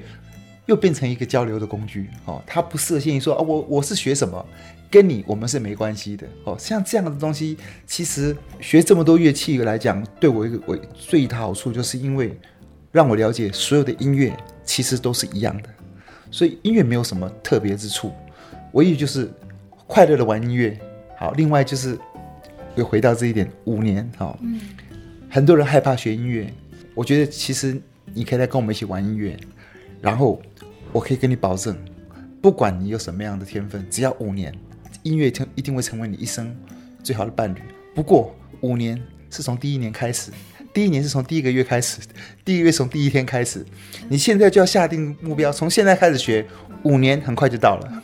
[0.66, 4.44] 又变成一个交流的工具，哦，他不设限于说啊，我我是学什么，
[4.90, 12.36] 跟你我们是没关系的，哦，像这样的东西，其实学这么多乐器来讲，对我一个我最大好处，就是因为
[12.90, 15.68] 让我了解所有的音乐其实都是一样的。
[16.30, 18.12] 所以音乐没有什么特别之处，
[18.72, 19.30] 唯一就是
[19.86, 20.78] 快乐的玩音乐。
[21.18, 21.98] 好，另外就是
[22.74, 24.60] 又回到这一点，五年好，嗯，
[25.30, 26.52] 很多人害怕学音乐，
[26.94, 27.80] 我觉得其实
[28.12, 29.38] 你可以来跟我们一起玩音乐，
[30.02, 30.40] 然后
[30.92, 31.76] 我可以跟你保证，
[32.42, 34.54] 不管你有什么样的天分，只要五年，
[35.02, 36.54] 音乐一定会成为你一生
[37.02, 37.58] 最好的伴侣。
[37.94, 40.30] 不过五年是从第一年开始。
[40.76, 41.96] 第一年是从第一个月开始，
[42.44, 43.64] 第一个月从第一天开始，
[44.10, 46.46] 你现在就要下定目标，从现在开始学，
[46.82, 48.02] 五年很快就到了。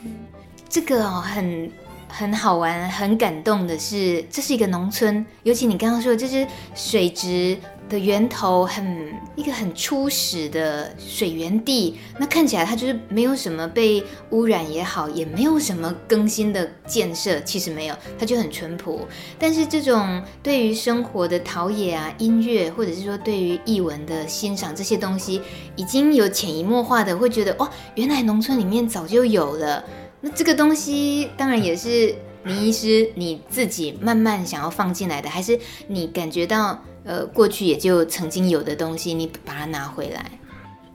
[0.67, 1.69] 这个哦，很
[2.07, 7.55] 很好玩，很感动的是，这是一个农村，尤其你刚刚说的这是水质
[7.93, 19.07] 的源头很一个很初始的水源地，那看起来它就是没有什么被污染也好，也没有什么更新的建设，其实没有，它就很淳朴。
[19.37, 25.39] 但是这种对于生活的陶冶啊、音乐，或者是说对于译文的欣赏这些东西，
[25.75, 29.83] 已经有潜移默化的会觉得，哦，原来农村里面早就有了。
[30.19, 36.83] 那这个东西当然也是林医师你自己慢慢想要放进来的，还是你感觉到？
[37.05, 40.31] 呃，过去也就曾经有的东西，你把它拿回来。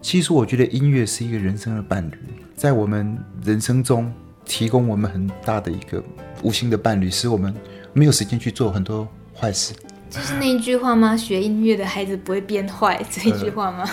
[0.01, 2.19] 其实我觉得音乐是一个人生的伴侣，
[2.55, 4.11] 在我们人生中
[4.45, 6.03] 提供我们很大的一个
[6.43, 7.55] 无形的伴侣，使我们
[7.93, 9.75] 没有时间去做很多坏事。
[10.09, 11.17] 就是那一句话吗？
[11.17, 13.85] 学音乐的孩子不会变坏，这一句话吗？
[13.85, 13.91] 呃、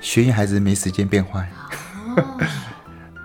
[0.00, 1.50] 学音孩子没时间变坏。
[2.16, 2.40] 哦。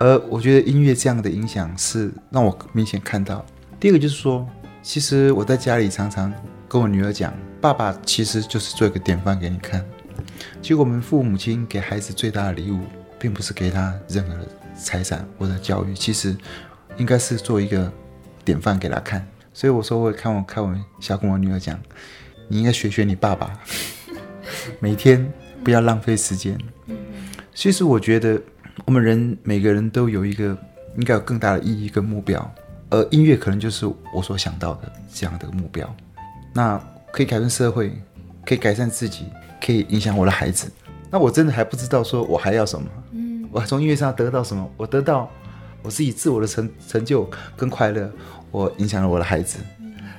[0.00, 3.42] 呃，我觉得音乐这样的影响是让我明显看到。
[3.80, 4.46] 第二个就是说，
[4.82, 6.30] 其实我在家里常常
[6.68, 7.32] 跟我女儿讲。
[7.64, 9.82] 爸爸其实就是做一个典范给你看。
[10.60, 12.80] 其实我们父母亲给孩子最大的礼物，
[13.18, 14.46] 并不是给他任何的
[14.76, 16.36] 财产或者教育，其实
[16.98, 17.90] 应该是做一个
[18.44, 19.26] 典范给他看。
[19.54, 21.80] 所以我说，我看我开玩笑跟我女儿讲，
[22.48, 23.58] 你应该学学你爸爸，
[24.78, 25.26] 每天
[25.64, 26.58] 不要浪费时间。
[27.54, 28.38] 其实我觉得
[28.84, 30.54] 我们人每个人都有一个
[30.98, 32.54] 应该有更大的意义跟目标，
[32.90, 35.96] 而音乐可能就是我所想到的这样的目标。
[36.52, 36.78] 那。
[37.14, 37.92] 可以改变社会，
[38.44, 39.26] 可以改善自己，
[39.64, 40.68] 可以影响我的孩子。
[41.12, 42.88] 那我真的还不知道说我还要什么。
[43.12, 44.68] 嗯，我从音乐上得到什么？
[44.76, 45.30] 我得到
[45.80, 48.10] 我自己自我的成成就跟快乐。
[48.50, 49.58] 我影响了我的孩子，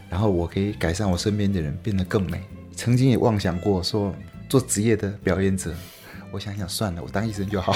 [0.09, 2.41] 然后我可以改善我身边的人，变得更美。
[2.77, 4.15] 曾经也妄想过说
[4.47, 5.73] 做职业的表演者，
[6.31, 7.73] 我想想算了，我当医生就好。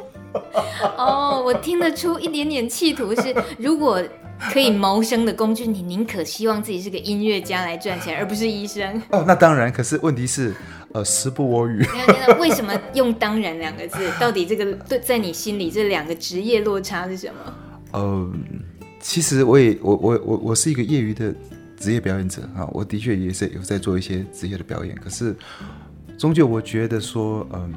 [0.96, 4.02] 哦，我听得出一点点企图是如果。
[4.38, 9.00] 可以谋生的工具，你宁可希望自己是个音乐家来赚钱， 而不是医生。
[9.10, 9.72] 哦，那当然。
[9.72, 10.54] 可是问题是，
[10.92, 11.84] 呃，时不我与。
[12.38, 13.98] 为什么用“当然”两个字？
[14.20, 17.54] 到底这个对在你心里这两个职业落差是什么？
[17.92, 18.32] 呃，
[19.00, 21.34] 其实我也我我我我是一个业余的
[21.76, 24.94] 职业表演者啊，我的确也是有在做一些职业的表演。
[24.96, 25.34] 可是，
[26.18, 27.70] 终究我觉得说，嗯、呃，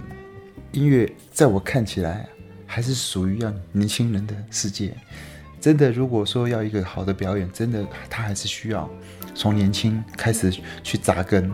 [0.72, 2.28] 音乐在我看起来
[2.66, 4.94] 还是属于要年轻人的世界。
[5.60, 8.90] 真的，如果说要一个好的表演，真的他还是需要
[9.34, 11.52] 从年轻开始去扎根，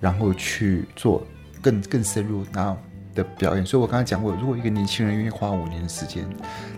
[0.00, 1.26] 然后去做
[1.62, 2.76] 更更深入然后
[3.14, 3.64] 的表演。
[3.64, 6.24] 所以我刚才讲过，如果一个年轻人愿意花五年的时间，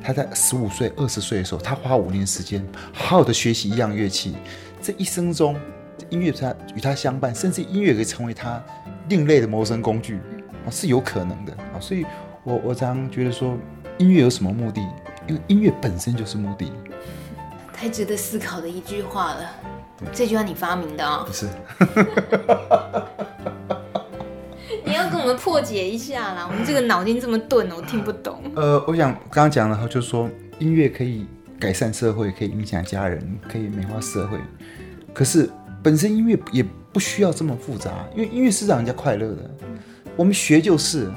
[0.03, 4.37] 他在十五岁、二十岁的时候，他花五年时间好好的学习一样乐器，
[4.83, 5.57] 这一生中
[6.11, 8.63] 音乐他与他相伴，甚至音乐可以成为他
[9.09, 10.19] 另类的谋生工具
[10.67, 11.81] 啊，是有可能的啊。
[11.81, 12.05] 所以
[12.45, 13.57] 我我常觉得说，
[13.99, 14.81] 音乐有什么目的？
[15.31, 16.73] 因为音乐本身就是目的，
[17.73, 19.49] 太值得思考的一句话了。
[20.13, 21.25] 这句话你发明的啊、哦？
[21.25, 21.47] 不是。
[24.85, 26.49] 你要跟我们破解一下啦！
[26.51, 28.43] 我们这个脑筋这么钝，我听不懂。
[28.57, 31.29] 呃，我想刚刚讲的话，就是说音乐可以
[31.61, 34.37] 改善社会，可以影响家人，可以美化社会。
[35.15, 35.49] 可是
[35.81, 39.49] 本身音乐也不需要这么复杂，因为音乐是让人家快乐的。
[40.17, 41.09] 我们学就是。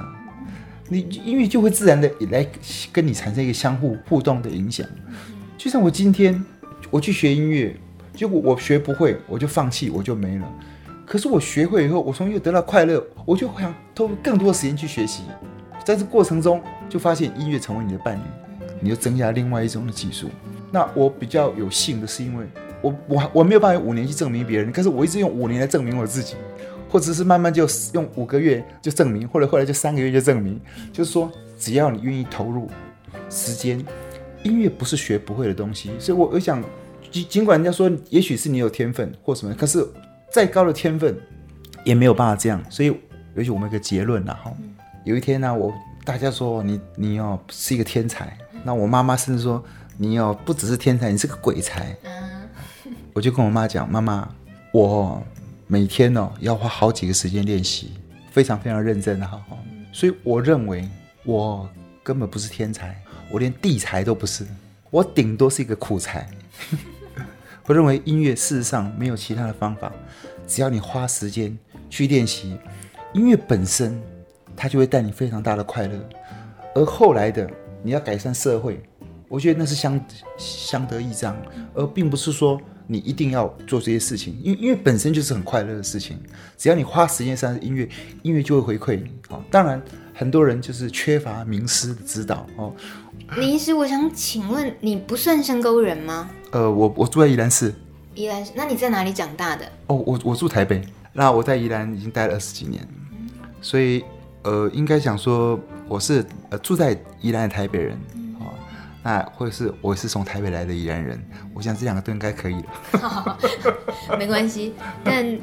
[0.94, 2.46] 你音乐就会自然的来
[2.92, 4.86] 跟你产生一个相互互动的影响，
[5.58, 6.40] 就像我今天
[6.92, 7.76] 我去学音乐，
[8.14, 10.48] 结果我学不会，我就放弃，我就没了。
[11.04, 15.24] 可是我学会以后，我从又得到快乐，我就想投入更多的时间去学习，
[15.84, 18.22] 在这过程中就发现音乐成为你的伴侣，
[18.80, 20.30] 你就增加另外一种的技术。
[20.72, 22.46] 那我比较有幸的是，因为
[22.82, 26.36] 我我我没有办法用五年去证明别人，可是我一直用五年来证明我自己。
[26.94, 32.70] 或者是慢慢就用五个月就证明，或者后来就三个月就证明，就是说只要你愿意投入
[33.32, 33.84] 时间，
[34.44, 35.90] 音乐不是学不会的东西。
[35.98, 36.64] 所以我我想，
[37.10, 39.84] 尽尽管人家说也许是你有天分或什么，可是
[40.32, 41.18] 再高的天分
[41.84, 42.64] 也没有办法这样。
[42.70, 42.96] 所以
[43.36, 44.54] 也许我们有个结论了哈。
[45.04, 45.74] 有一天呢，我
[46.06, 49.64] 大家说你你哦是一个天才，那我妈妈甚至说
[49.98, 51.98] 你哦不只是天才，你是个鬼才。
[53.14, 54.30] 我就跟我妈讲，妈妈
[54.72, 55.20] 我。
[55.68, 57.94] 每天哦，要花好几个时间练习，
[58.32, 59.42] 非常非常认真哈。
[59.92, 60.88] 所以我认为
[61.24, 61.70] 我
[62.04, 64.46] 根本不是天才，我连地才都不是，
[64.90, 66.28] 我顶多是一个苦才。
[67.66, 69.92] 我认为音乐事实上没有其他的方法，
[70.46, 71.58] 只要你花时间
[71.90, 72.58] 去练习，
[73.14, 74.00] 音乐本身
[74.56, 75.98] 它就会带你非常大的快乐。
[76.76, 77.50] 而后来的
[77.82, 78.84] 你要改善社会，
[79.30, 80.00] 我觉得那是相
[80.38, 81.38] 相得益彰，
[81.74, 82.62] 而并不是说。
[82.88, 86.18] 你一定要做这些事情，因因为本身就是很快乐的事情。
[86.58, 87.88] 只要你花时间上音乐，
[88.22, 89.12] 音乐就会回馈你。
[89.30, 89.82] 哦，当然
[90.14, 92.46] 很多人就是缺乏名师的指导。
[92.58, 92.74] 哦，
[93.38, 96.30] 林医师，我想请问，你不算深沟人吗？
[96.52, 97.74] 呃，我我住在宜兰市。
[98.16, 98.52] 宜兰市？
[98.56, 99.66] 那你在哪里长大的？
[99.88, 100.82] 哦，我我住台北。
[101.14, 102.88] 那我在宜兰已经待了二十几年，
[103.62, 104.04] 所以
[104.44, 107.98] 呃，应该想说我是呃住在宜兰的台北人。
[109.04, 111.22] 那或者是我是从台北来的宜兰人，
[111.54, 113.38] 我想这两个都应该可以了。
[114.18, 115.38] 没关系，但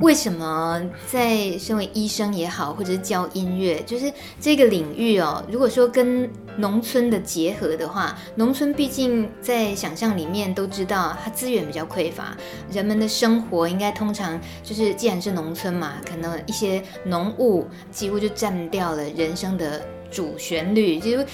[0.00, 5.42] 为什么在身为医生也好，或者是教音乐，就是这个领域哦？
[5.50, 12.36] 如果说跟农村的结合的话，农村毕竟在想象里面都知道它资源比较匮乏，
[12.70, 21.26] 人们的生活应该通常就是既然是农村嘛，可能一些农务几乎就占掉了人生的主旋律，就是。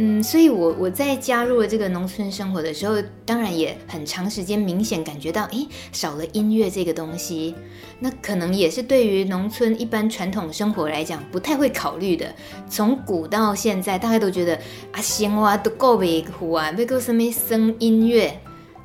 [0.00, 2.94] 嗯，所以我，我在加入了这个农村生活的时候，
[3.26, 7.52] 当然也很长时间明显感觉到，诶，少了音乐这个东西，
[7.98, 12.32] 那可能也是对于农村一般传统生活来讲不太会考虑的。
[12.70, 14.54] 从古到现在，大家都觉得
[14.92, 18.38] 啊，生活都够维护啊，别个什么生音乐。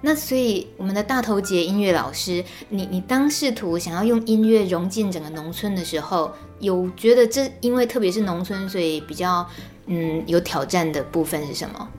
[0.06, 9.48] 那所以，我们的大头节音乐老师，你你当试图想要用音乐融进整个农村的时候，有觉得这因为特别是农村，所以比较。
[9.86, 11.90] 嗯，有挑战的部分是什么？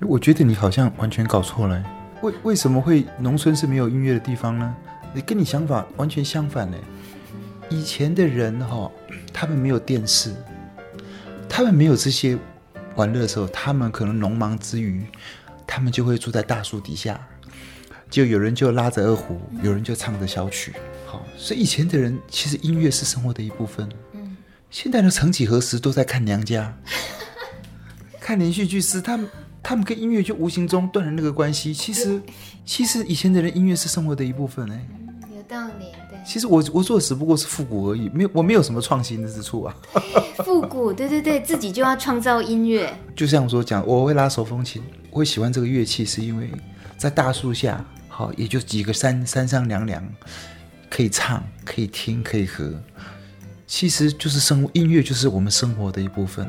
[0.00, 1.82] 我觉得你好像完全搞错了。
[2.20, 4.76] 为为什么会农村是没有音乐的地方呢？
[5.14, 6.76] 你跟你想法完全相反呢。
[7.70, 8.90] 以前的人哈，
[9.32, 10.34] 他们没有电视，
[11.48, 12.36] 他们没有这些
[12.94, 15.02] 玩乐的时候，他们可能农忙之余，
[15.68, 17.24] 他们就会住在大树底下，
[18.10, 20.72] 就有人就拉着二胡，有人就唱着小曲。
[21.06, 23.88] 好，所以以前的人其实音乐是生活的一部分。
[24.14, 24.36] 嗯
[24.70, 26.76] 现在的曾几何时都在看娘家，
[28.20, 29.26] 看连续剧时，他们
[29.62, 31.72] 他们跟音乐就无形中断了那个关系。
[31.72, 32.20] 其实，
[32.66, 34.86] 其实以前的人音乐是生活的一部分哎。
[35.34, 36.18] 有道理，对。
[36.22, 39.74] 其实我我做的只不过是复古而已，没有我没有什么创新的之处啊。
[40.44, 42.94] 复古，对对对，自己就要创造音乐。
[43.16, 46.50] 就像我所讲，我会拉手风琴，我会喜欢这个乐器，是因为
[46.96, 50.06] 在大树下，好，也就几个山山上凉凉，
[50.90, 52.72] 可以唱，可以听，可以和。
[53.66, 56.48] 其实就是生活，音乐就是我们生活的一部分。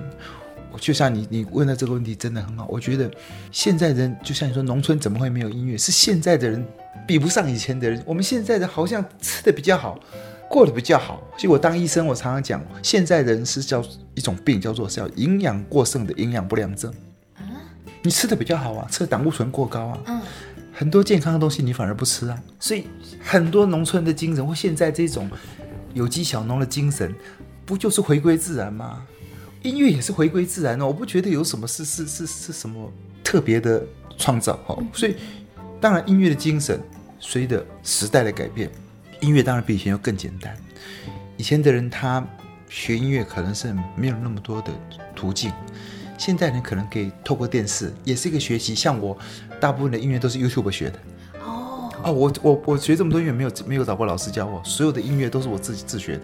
[0.72, 3.12] 我就像你你问的这个问题真的很好，我觉得
[3.52, 5.78] 现在人就像你说，农村怎么会没有音乐？
[5.78, 6.64] 是现在的人
[7.08, 8.02] 比不上以前的人。
[8.06, 10.00] 我们现在的好像吃的比较好，
[10.48, 11.22] 过得比较好。
[11.38, 16.94] 所以我当医生，我常常讲，现在人是叫一种病，叫做叫营养过剩的营养不良症。
[18.02, 20.22] 你吃的比较好啊，吃的胆固醇过高啊，嗯，
[20.74, 22.42] 很多健康的东西你反而不吃啊。
[22.60, 22.88] 所以
[23.22, 25.30] 很多农村的精神或现在这种。
[25.96, 27.14] 有机小农的精神，
[27.66, 29.02] 不就是回归自然吗？
[29.64, 33.84] 音乐也是回归自然哦，我不觉得有什么是是是是什么特别的
[34.16, 34.84] 创造哦。
[34.94, 35.16] 所以，
[35.82, 36.80] 当然音乐的精神
[37.20, 38.70] 随着时代的改变，
[39.20, 40.56] 音乐当然比以前要更简单。
[41.38, 42.24] 以前的人他
[42.70, 44.72] 学音乐可能是没有那么多的
[45.16, 45.52] 途径，
[46.20, 48.76] 现在人可能可以透过电视，也是一个学习。
[48.76, 49.18] 像我，
[49.58, 51.00] 大部分的音乐都是 YouTube 学的。
[51.42, 56.22] 哦，我我我学这么多音乐没有没有找过老师教我，所有的音乐都是我自己自学的。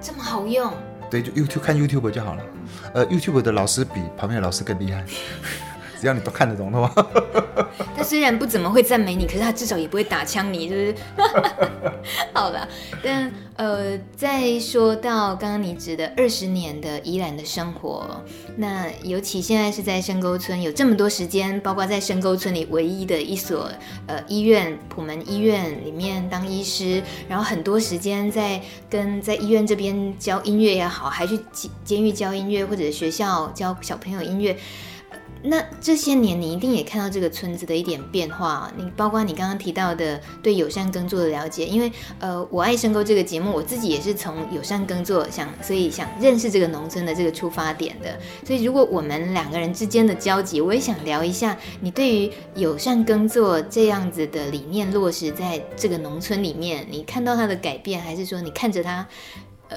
[0.00, 0.72] 这么好用？
[1.10, 2.44] 对，就 YouTube 看 YouTube 就好了。
[2.94, 5.04] 呃，YouTube 的老师比旁边的老师更厉害。
[6.02, 7.06] 只要你都看得懂的话，
[7.96, 11.32] 他虽然不怎么会赞美你，可是他至少也不会打枪你，是不是？
[12.34, 12.68] 好了，
[13.04, 18.20] 但呃，再说到刚刚你指的二十年的宜兰的生活，
[18.56, 23.70] 那尤其现在是在深沟村，有这么多时间，包括在深沟村里唯一的一所
[24.08, 28.60] 呃医院——普门医院里面当医师，然后很多时间在
[28.90, 34.56] 跟在医院这边教音乐也好，还去监监狱教音乐，或者学校教小朋友音乐。
[35.44, 38.72] 那这些年，你一定也看到这个村子的一点变化。
[38.76, 48.16] 你包括你刚刚提到的对友善耕作的了解，因为呃，我爱深沟这个节目，我自己也是从友善耕作想，所以想认识这个农村的这个出发点的。
[48.46, 59.06] 所以如果我们两个人之间的交集，我也想聊一下，你对于友善耕作这样子的理念落实在这个农村里面，你看到它的改变，还是说你看着它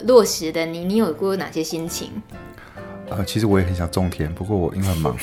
[0.03, 2.11] 落实的，你你有过哪些心情？
[3.09, 5.15] 呃，其实我也很想种田，不过我因为很忙，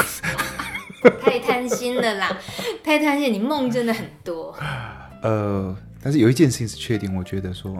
[1.20, 2.36] 太贪心了啦，
[2.82, 4.54] 太贪心，你梦真的很多。
[5.22, 7.76] 呃，但是有一件事情是确定，我觉得说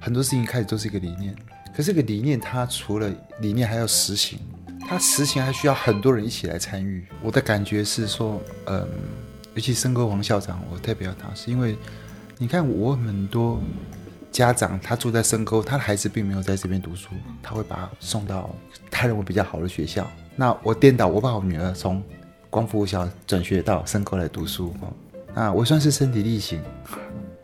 [0.00, 1.34] 很多事情开始都是一个理念，
[1.74, 4.38] 可是这个理念它除了理念还要实行，
[4.88, 7.06] 它实行还需要很多人一起来参与。
[7.22, 8.88] 我的感觉是说，嗯、呃，
[9.54, 11.76] 尤其深沟黄校长，我特别要他，是因为
[12.38, 13.60] 你看我很多。
[14.38, 17.08] 家长他住在深沟，他的孩子并没有在这边读书，
[17.42, 18.48] 他会把他送到
[18.88, 20.08] 他认为比较好的学校。
[20.36, 22.00] 那我颠倒，我把我女儿从
[22.48, 24.72] 光复校转学到深沟来读书。
[25.34, 26.62] 那我算是身体力行，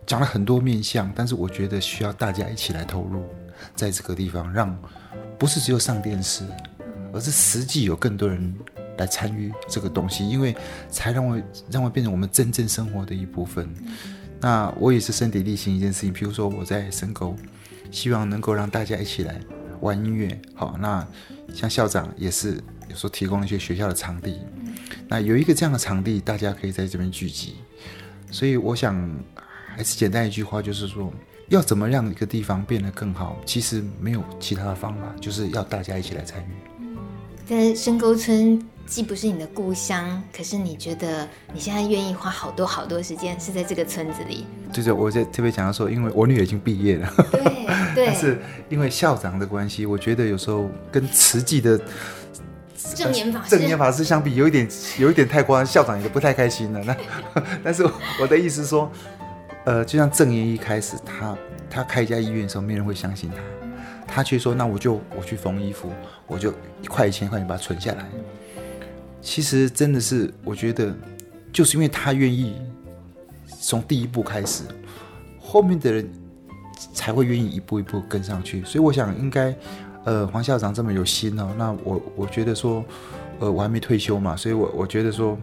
[0.06, 3.24] 讲了很多面向，但是我觉得需要大家一起来投入，
[3.74, 4.78] 在这个地方，让
[5.36, 6.44] 不是只有上电视，
[7.12, 8.54] 而是实际有更多人
[8.98, 10.54] 来参与这个东西，因为
[10.88, 13.68] 才让我让我变成我们真正生活的一部分。
[14.44, 17.34] 那我也是身体力行一件事情，比如说我在深沟，
[17.90, 19.40] 希望能够让大家一起来
[19.80, 20.38] 玩音乐。
[20.54, 21.06] 好，那
[21.54, 24.38] 像校长也是有时候提供一些学校的场地，
[25.08, 27.54] 那有一个这样的场地，大家可以在这边聚集。
[28.30, 28.94] 所以我想
[29.74, 31.10] 还是简单一句话，就是说
[31.48, 36.86] 要怎么让一个地方变得更好，其实没有其他的方法，就是要大家一起来参与。
[37.46, 38.62] 在深沟村。
[38.86, 44.46] 既不是你的故乡，可是你觉得你现在愿意花好多好多时间是在这个村子里？
[44.72, 47.42] 就是我在特别讲到说，因为我女儿已经毕业了，对
[47.94, 51.80] 对，但是因为校长的关系，我觉得有时候跟慈济的
[52.94, 54.68] 正言法师，正言法师相比，有一点
[54.98, 56.80] 有一点太夸张，校长也不太开心了。
[56.84, 56.96] 那
[57.64, 57.84] 但是
[58.20, 58.90] 我的意思是说，
[59.64, 61.36] 呃，就像正言一开始，他
[61.70, 65.90] 他开一家医院的时候，没人会相信他，他却说，那我就我去缝衣服，
[66.26, 68.04] 我就一块一千块钱把它存下来。
[69.24, 70.94] 其实真的是，我觉得
[71.50, 72.54] 就是因为他愿意
[73.58, 74.64] 从第一步开始，
[75.40, 76.06] 后面的人
[76.92, 78.62] 才会愿意一步一步跟上去。
[78.64, 79.56] 所以我想，应该
[80.04, 82.84] 呃黄校长这么有心哦，那我我觉得说，
[83.40, 85.38] 呃我还没退休嘛，所以我我觉得说，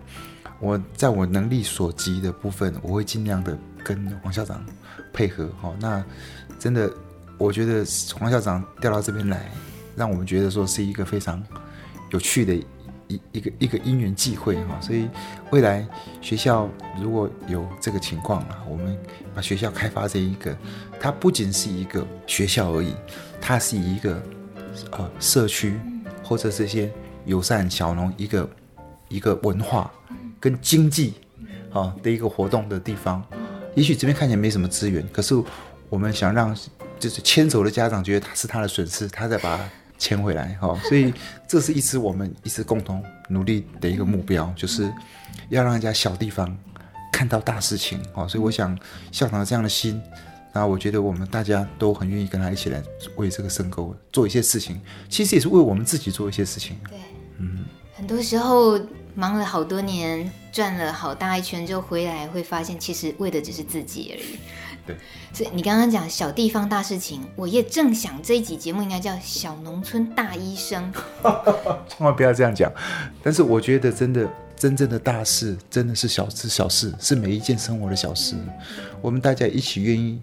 [0.60, 4.64] 我在我能力所及的部分，我会尽量的跟黄校长
[5.12, 5.50] 配合。
[5.60, 6.06] 好，那
[6.60, 6.90] 真的
[7.40, 9.50] 我觉得黄校长调到这边来，
[9.96, 11.44] 让我们觉得说是一个非常
[12.12, 12.56] 有趣的。
[13.12, 15.10] 一一个一个因缘际会哈，所以
[15.50, 15.86] 未来
[16.22, 18.98] 学校如果有这个情况啊，我们
[19.36, 20.56] 把学校开发这一个，
[21.00, 22.96] 它不仅是一个学校而已，
[23.42, 24.24] 它是一个
[24.92, 25.80] 呃社区
[26.24, 26.90] 或者这些
[27.26, 28.50] 友善小农一个
[29.10, 29.92] 一个文化
[30.40, 31.16] 跟经济
[31.74, 33.24] 啊的一个活动的地方。
[33.76, 35.36] 也许这边看起来没什么资源，可是
[35.90, 36.56] 我们想让
[37.00, 39.60] 就是牵走的家长觉得他是他的损失，他在把。
[40.02, 41.14] 牵回来哈，所以
[41.48, 44.92] 这是一直我们一直共同努力的一个目标，就是
[45.50, 46.58] 要让人家小地方
[47.14, 48.28] 看到大事情哈。
[48.28, 48.76] 所以我想
[49.12, 50.02] 校长这样的心，
[50.52, 52.82] 那我觉得我们大家都很愿意跟他一起来
[53.16, 56.76] 为这个深沟做一些事情，其实也是为我们自己做一些事情。
[56.90, 56.98] 对，
[57.38, 58.80] 嗯，很多时候
[59.14, 64.40] 忙了好多年，转了好大一圈之后回来，会发现其实为的只是自己而已。
[64.86, 64.96] 对，
[65.32, 70.92] 所以你刚刚讲小地方大事情，我也正想这一集节目应该叫小农村大医生，
[71.88, 72.72] 千万不要这样讲。
[73.22, 74.28] 但是我觉得真的
[74.58, 78.36] 真正的大事，真的是小事小事，是每一件生活的小事。
[79.02, 80.20] 我们大家一起愿意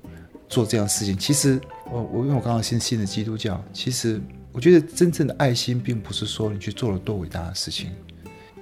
[0.49, 1.17] 做这样的事情。
[1.17, 4.21] 其实我我因为我刚刚信信的基督教，其实
[4.53, 7.91] 我觉得真正的爱心，并不是说你去做了多伟大的事情，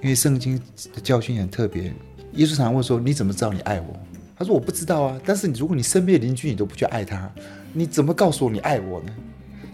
[0.01, 0.61] 因为圣经
[0.93, 1.91] 的教训很特别。
[2.33, 3.99] 耶稣常问说：“你怎么知道你爱我？”
[4.39, 7.27] 他说：“我不知道啊，但是你如果你身边的邻居你都不去爱他，
[7.73, 9.11] 你怎么告诉我你爱我呢？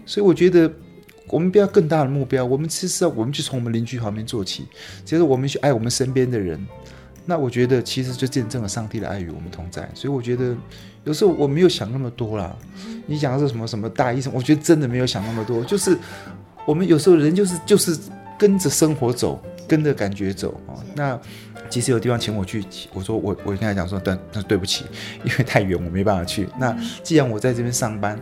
[0.06, 0.72] 所以我觉得
[1.28, 4.64] 我们不要更大的目标，我们其实我们就从我们邻居旁边做起，
[5.04, 6.66] 其实我们去爱我们身边的人，
[7.26, 9.86] 那我觉得其实就见证了上帝的爱与我们同在。
[9.92, 10.56] 所以我觉得
[11.04, 12.56] 有时候我没有想那么多啦。
[13.06, 15.94] 你讲的是什么什么大医生，我觉得真的没有想那么多，就是
[16.64, 17.98] 我们有时候人就是就是
[18.38, 19.38] 跟着生活走，
[19.68, 20.80] 跟着感觉走啊。
[20.94, 21.20] 那。”
[21.68, 24.84] 其实有地方请我去，我说我我跟他讲说，但那对不起，
[25.24, 26.48] 因为太远，我没办法去。
[26.58, 28.18] 那既然我在这边上班，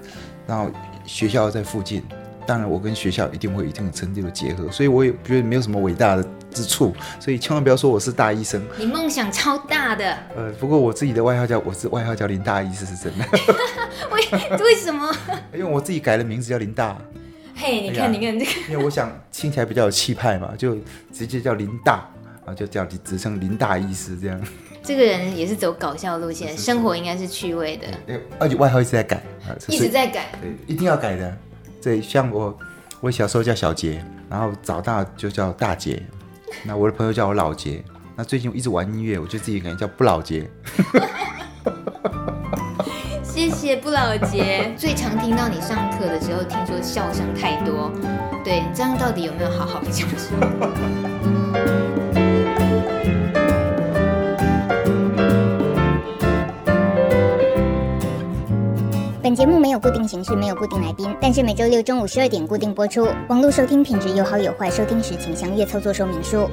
[0.46, 0.70] 然后
[1.04, 2.02] 学校在附近，
[2.46, 8.62] 当然我跟学校一定会有一定的程度的结合，所以我也觉得没有什么伟大的之处，所以千万不要说我是大医生。
[8.78, 10.18] 你梦想超大的。
[10.36, 13.24] 呃，不过我自己的外号叫我是外号叫林大医师是真的。
[14.10, 15.14] 为为什么？
[15.52, 16.96] 因为我自己改了名字叫林大。
[17.54, 20.76] 嘿，你看你看这个，因为我想听起来比较有气派嘛，就
[21.12, 22.08] 直接叫林大。
[22.44, 24.40] 啊，就叫你自称林大医师这样。
[24.82, 27.86] 这个人也是走搞笑路线，生活应该是趣味的。
[28.40, 29.22] 而且外号一直在改，
[29.68, 31.36] 一直在改，对，一定要改的。
[31.80, 32.58] 对，像我，
[33.00, 36.02] 我小时候叫小杰，然后长大就叫大杰。
[36.64, 37.82] 那我的朋友叫我老杰。
[38.16, 40.50] 那最近我一直玩音乐，我就自己感觉叫不老杰。
[43.22, 44.74] 谢谢不老杰。
[44.76, 47.90] 最常听到你上课的时候，听说笑声太多。
[48.44, 51.91] 对，这样到底有没有好好讲说？
[59.22, 63.06] 本节目没有固定形式，没有固定来宾，但是每周六中午十二点固定播出。
[63.28, 66.50] 网络收听品质有好有坏，收听时请详阅操作说明书。